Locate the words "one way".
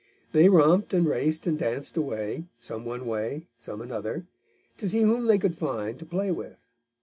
2.85-3.45